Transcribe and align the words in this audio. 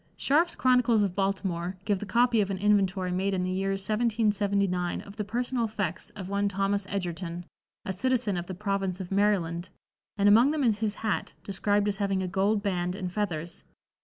Scharf's 0.17 0.55
"Chronicles 0.55 1.03
of 1.03 1.13
Baltimore" 1.13 1.77
give 1.85 1.99
the 1.99 2.07
copy 2.07 2.41
of 2.41 2.49
an 2.49 2.57
inventory 2.57 3.11
made 3.11 3.35
in 3.35 3.43
the 3.43 3.51
year 3.51 3.69
1779 3.73 4.99
of 5.01 5.15
the 5.15 5.23
personal 5.23 5.63
effects 5.65 6.09
of 6.15 6.27
one 6.27 6.49
Thos. 6.49 6.87
Edgerton, 6.89 7.45
a 7.85 7.93
citizen 7.93 8.35
of 8.35 8.47
the 8.47 8.55
Province 8.55 8.99
of 8.99 9.11
Maryland, 9.11 9.69
and 10.17 10.27
among 10.27 10.49
them 10.49 10.63
is 10.63 10.79
his 10.79 10.95
hat, 10.95 11.33
described 11.43 11.87
as 11.87 11.97
having 11.97 12.23
a 12.23 12.27
gold 12.27 12.63
band 12.63 12.95
and 12.95 13.11
feathers. 13.13 13.63